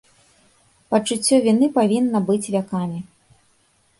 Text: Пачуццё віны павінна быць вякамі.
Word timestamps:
Пачуццё 0.93 1.35
віны 1.47 1.69
павінна 1.77 2.21
быць 2.29 2.51
вякамі. 2.57 2.99